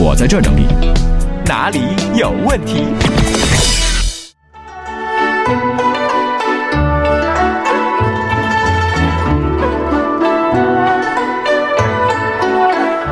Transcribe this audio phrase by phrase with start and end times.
[0.00, 0.64] 我在这整理。
[1.44, 1.80] 哪里
[2.14, 2.84] 有问题？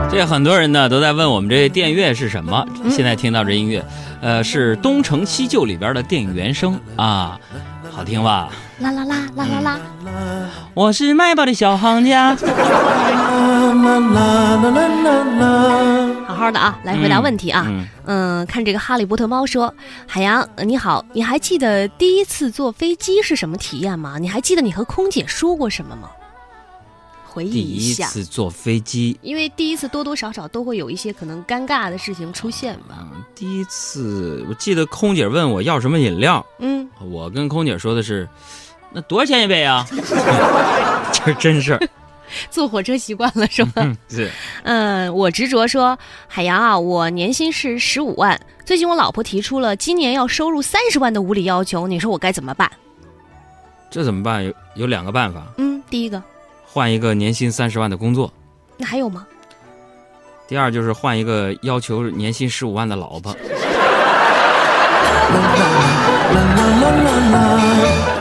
[0.08, 2.64] 这很多人呢都在问我们这电乐是什么。
[2.88, 3.84] 现在听到这音乐，
[4.20, 7.36] 呃，是《东成西就》里边的电影原声啊，
[7.90, 8.48] 好听吧？
[8.78, 9.78] 啦啦啦啦啦啦！
[10.72, 12.36] 我是卖报的小行家。
[16.26, 17.64] 好好的啊，来回答问题啊。
[17.68, 19.72] 嗯嗯，看这个哈利波特猫说
[20.06, 24.18] ：“海洋，呃你好，你还记得第一次坐飞机是什么体验吗？
[24.18, 26.08] 你还记得你和空姐说过什么吗？
[27.26, 33.06] 回忆第一下，第一次坐飞机，因为第一次多多少少都会有一些可能尴尬的事情出现吧。
[33.12, 38.26] 嗯第一次我记得空姐问我要什么饮料，嗯，我跟空姐说的是，
[38.92, 39.86] 那多少钱一杯啊？
[41.12, 41.88] 这是真事儿。
[42.50, 43.72] 坐火车习惯了是吧？
[43.76, 44.30] 嗯，是。
[44.64, 52.70] 嗯，我执着说，海洋啊，我年薪是十五万，最近我老婆提出了今年要收入三十万的无理要求，你说我该怎么办？
[53.90, 54.44] 这怎么办？
[54.44, 56.22] 有有两个办法，嗯，第一个，
[56.66, 58.28] 换一个年薪三十万的工作；
[58.76, 59.26] 那还有吗？
[60.48, 63.34] 第二就是换一个要求年薪十五万的老婆。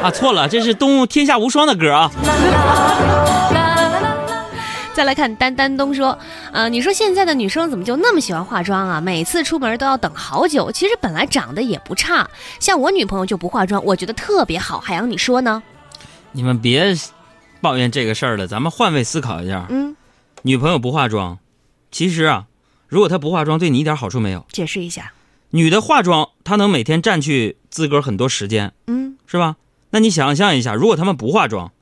[0.02, 2.12] 啊，错了，这是《东天下无双》的歌啊。
[4.96, 6.18] 再来看丹丹东说，
[6.54, 9.02] 呃，你说现在的女生怎么就那么喜欢化妆啊？
[9.02, 10.72] 每次出门都要等好久。
[10.72, 12.30] 其实本来长得也不差，
[12.62, 14.80] 像我女朋友就不化妆，我觉得特别好。
[14.80, 15.62] 海洋，你说呢？
[16.32, 16.96] 你们别
[17.60, 19.66] 抱怨这个事儿了，咱们换位思考一下。
[19.70, 19.98] 嗯，
[20.44, 21.40] 女朋友不化妆，
[21.92, 22.46] 其实啊，
[22.88, 24.46] 如果她不化妆，对你一点好处没有。
[24.54, 25.12] 解释一下。
[25.50, 29.58] 女的化妆，她能每天占据自个儿很多时间，嗯，是吧？
[29.90, 31.74] 那你想象一下，如果她们不化妆，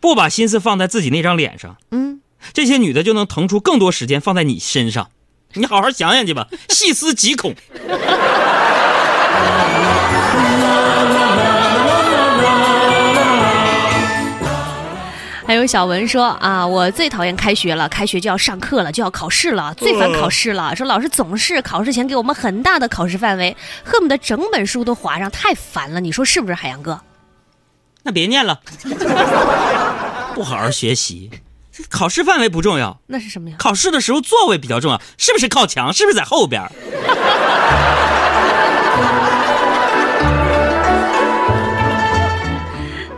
[0.00, 2.22] 不把心思放在自己那张脸上，嗯，
[2.52, 5.10] 这些女的就能腾出更多时间放在你身上。
[5.54, 7.54] 你好好想想去吧， 细思极恐。
[15.46, 20.74] 还有小文说啊，我最讨厌开学了，开学就要上课了，就要考试了，最烦考试了。
[20.74, 26.00] 说老师总是考试前给我们很大的考试范围，恨不得整本书都划上，太烦了。
[26.00, 27.00] 你说是不是，海洋哥？
[28.02, 28.60] 那别念了，
[30.34, 31.38] 不好好学习，这
[31.88, 33.56] 考试范围不重要，那是什么呀？
[33.58, 35.92] 考试的时候座位比较重要，是不是靠墙？
[35.92, 36.70] 是不是在后边儿？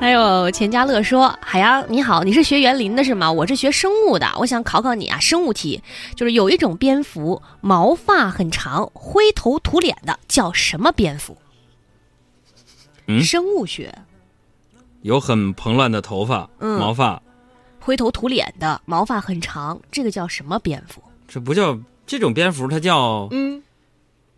[0.01, 3.31] 还有钱嘉乐说：“海洋你好，你是学园林的是吗？
[3.31, 5.83] 我是学生物的，我想考考你啊，生物题，
[6.15, 11.37] 就是有一种蝙蝠毛发很长，灰头土脸的，叫什么蝙蝠？
[13.07, 13.93] 嗯生物学，
[15.03, 17.21] 有很蓬乱的头发、嗯毛发，
[17.89, 21.03] 灰头土脸的，毛发很长，这个叫什么蝙蝠？
[21.27, 23.63] 这不叫这种蝙蝠，它叫嗯，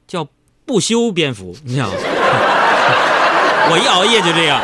[0.07, 0.29] 叫
[0.65, 4.61] 不修蝙蝠，你想， 我一熬夜就这样。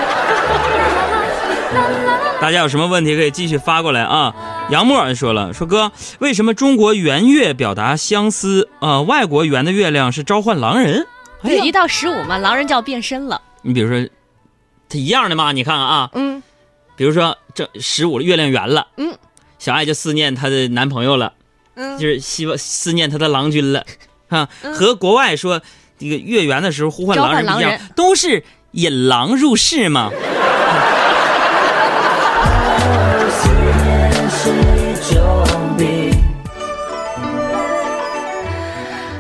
[2.40, 4.32] 大家有什么问题可以继续发过来啊？
[4.70, 11.04] 杨默说了，说哥，为什么中国圆月表达相思，呃，外国圆的月亮是召唤狼人？
[11.42, 13.42] 哎对，一到十五嘛，狼人就要变身了。
[13.62, 14.08] 你比如说，
[14.88, 16.40] 他一样的嘛，你看看啊，嗯
[16.96, 19.16] 比如说这十五月亮圆了，嗯，
[19.58, 21.34] 小爱就思念她的男朋友了，
[21.74, 23.84] 嗯就是希望思念她的郎君了，
[24.28, 25.60] 啊，和国外说
[25.98, 28.42] 这个月圆的时候呼唤召狼人不一样都是
[28.72, 30.10] 引狼入室嘛。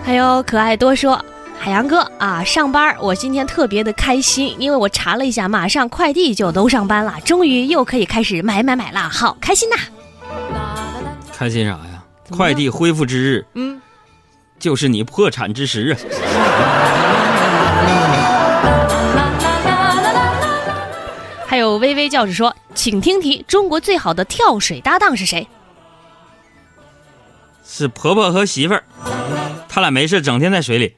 [0.02, 1.22] 还有可爱多说。
[1.58, 9.76] 海洋哥啊，上班我今天特别的开心，因为我查了一下，马上快递就都上班了，终于又可以开始买买买啦，好开心呐！
[11.36, 12.02] 开心啥呀？
[12.30, 13.80] 快递恢复之日嗯，
[14.58, 15.98] 就是你破产之时啊！
[21.46, 25.46] 还有微微教授说，请听题：中国最好的跳水搭档是谁？
[27.64, 28.84] 是婆婆和媳妇儿，
[29.68, 30.94] 他俩没事整天在水里。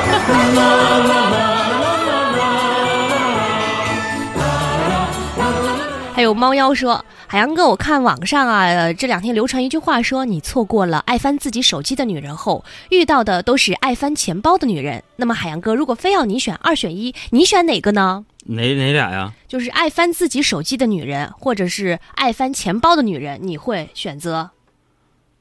[6.12, 15.02] 还有猫妖说，海洋哥，我看网上啊，呃这两天流传一句话说，你错过了爱翻自己手机的女人后，遇到的都是爱翻钱包的女人。
[15.16, 18.26] 那么海洋哥，如果非要你选二选一，你选哪个呢？
[18.44, 19.32] 哪哪俩呀？
[19.48, 24.50] 就是爱翻自己手机的女人，或者是爱翻钱包的女人，你会选择？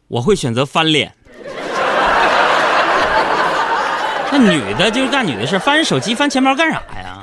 [0.07, 1.13] 我会选择翻脸。
[4.31, 7.21] 那女的就是干女的事，翻人手机、翻钱包干啥呀？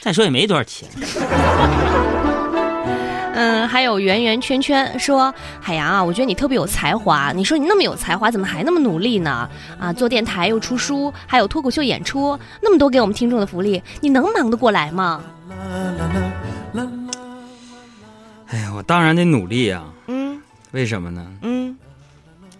[0.00, 0.88] 再说也没多少钱。
[3.34, 7.32] 嗯，还有圆圆圈圈说：“海洋啊，我觉得你特别有才华。
[7.32, 9.48] 你说你那么有才华，怎么还那么努力呢？
[9.80, 15.22] 啊，做电台又出书，还有脱口秀演出，那么多给我们听众的福利，你能忙得过来吗？”
[18.48, 20.38] 哎呀，我当然得努力呀、嗯
[20.72, 21.26] 为什么呢？
[21.42, 21.51] 嗯，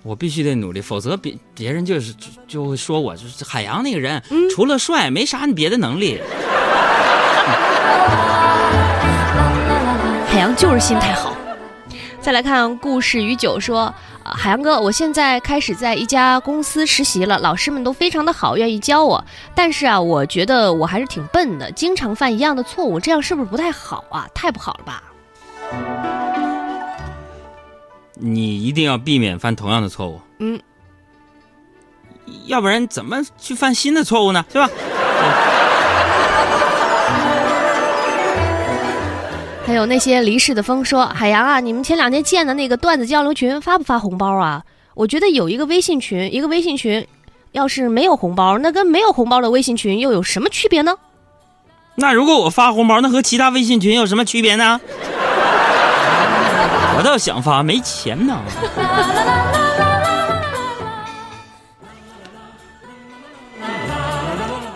[0.02, 6.20] 我必须得努力，否则别别人就是就就会说我就是海洋那个人，嗯除了帅没啥别的能力。
[10.26, 11.36] 海洋就是心态好。
[12.20, 13.80] 再来看故事与酒说，
[14.22, 19.24] 啊海洋哥，我现在开始在一家公司实习了，老师们都非常的好，愿意教我。
[19.54, 24.26] 但是啊，我觉得我还是挺笨的，经常犯一样的错误，这样是不是不太好啊？
[24.34, 25.02] 太不好了吧？
[28.24, 30.60] 你一定要避免犯同样的错误，嗯，
[32.46, 34.44] 要不然怎么去犯新的错误呢？
[34.52, 34.70] 是吧？
[39.66, 44.62] 还有那些离世的风说：“海洋啊，你们前两天建的那个段子交流群发不发红包啊？
[44.94, 47.04] 我觉得有一个微信群，一个微信群，
[47.50, 50.94] 要是没有红包，那跟没有红包的微信群又有什么区别呢？
[51.96, 54.80] 那如果我发红包，那和其他微信群有什么区别呢？
[57.02, 58.38] 我倒想发，没钱呢。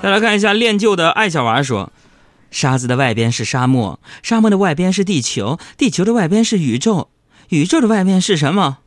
[0.03, 1.93] 再来看一下练就的爱小娃说
[2.51, 7.11] ：“沙子的外边是沙漠，沙漠的外边是地球，地球的外边是宇宙，
[7.51, 8.79] 宇宙的外边是什么？”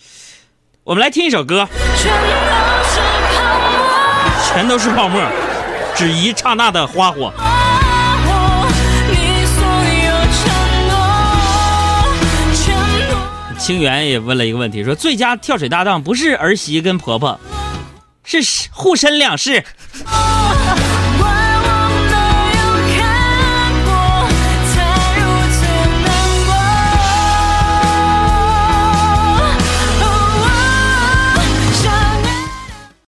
[0.84, 1.68] 我们来听一首歌，
[4.48, 5.20] 全都是泡沫，
[5.94, 7.30] 只一刹那的花火。
[13.60, 17.38] 清源也问了一个问题，说最佳跳水搭档不是儿媳跟婆婆，
[18.24, 18.38] 是
[18.72, 19.62] 护身两世。